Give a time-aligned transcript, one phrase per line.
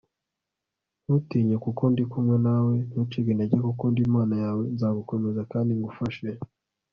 [1.03, 2.75] ntutinye, kuko ndi kumwe nawe.
[2.91, 4.63] ntucike intege kuko ndi imana yawe.
[4.73, 6.27] nzagukomeza kandi ngufashe